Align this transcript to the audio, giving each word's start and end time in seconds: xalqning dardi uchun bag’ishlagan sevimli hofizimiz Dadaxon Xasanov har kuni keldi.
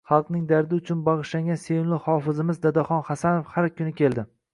xalqning 0.09 0.45
dardi 0.51 0.77
uchun 0.77 1.01
bag’ishlagan 1.09 1.59
sevimli 1.63 1.99
hofizimiz 2.05 2.61
Dadaxon 2.65 3.05
Xasanov 3.11 3.53
har 3.59 3.69
kuni 3.77 3.95
keldi. 4.01 4.27